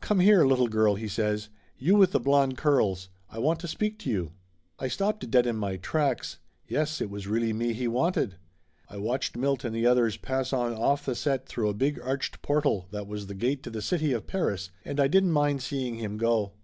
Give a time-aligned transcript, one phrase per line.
[0.00, 1.50] "Come here, little girl," he says.
[1.76, 3.10] "You with the blond curls!
[3.30, 4.32] I want to speak to you!"
[4.80, 6.38] I stopped dead in my tracks.
[6.66, 8.38] Yes, it was really me he wanted.
[8.88, 12.42] I watched Milt and the others pass on off the set through a big arched
[12.42, 15.94] portal that was the gate to the City of Paris, and I didn't mind seeing
[15.94, 16.54] him go.